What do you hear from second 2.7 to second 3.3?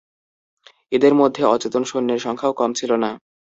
ছিল না।